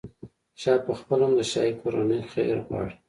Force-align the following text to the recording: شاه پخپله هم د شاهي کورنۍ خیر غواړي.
شاه 0.61 0.79
پخپله 0.87 1.23
هم 1.27 1.33
د 1.35 1.41
شاهي 1.51 1.73
کورنۍ 1.81 2.19
خیر 2.31 2.57
غواړي. 2.67 2.93